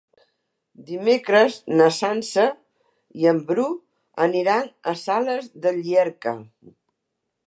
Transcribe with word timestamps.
Dimecres 0.85 1.57
na 1.81 1.89
Sança 1.97 2.45
i 3.25 3.29
en 3.33 3.41
Bru 3.51 3.67
aniran 4.29 4.71
a 4.93 4.95
Sales 5.03 5.53
de 5.67 5.75
Llierca. 5.83 6.35